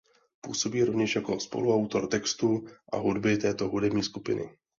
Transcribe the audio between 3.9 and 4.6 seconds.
skupiny.